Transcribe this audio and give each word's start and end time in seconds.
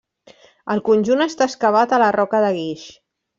El 0.75 0.81
conjunt 0.87 1.21
està 1.25 1.47
excavat 1.51 1.93
a 1.93 2.01
la 2.05 2.09
roca 2.17 2.41
de 2.47 2.51
guix. 2.57 2.89